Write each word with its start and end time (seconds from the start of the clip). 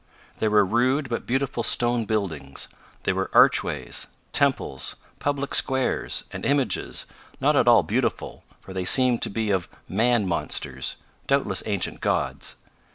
There 0.39 0.49
were 0.49 0.65
rude 0.65 1.09
but 1.09 1.27
beautiful 1.27 1.61
stone 1.61 2.05
buildings. 2.05 2.67
There 3.03 3.13
were 3.13 3.29
archways; 3.33 4.07
temples; 4.31 4.95
public 5.19 5.53
squares; 5.53 6.23
and 6.31 6.43
images, 6.43 7.05
not 7.39 7.55
at 7.55 7.67
all 7.67 7.83
beautiful, 7.83 8.43
for 8.59 8.73
they 8.73 8.83
seemed 8.83 9.21
to 9.21 9.29
be 9.29 9.51
of 9.51 9.69
man 9.87 10.27
monsters 10.27 10.95
doubtless 11.27 11.61
ancient 11.67 11.99
gods. 12.01 12.55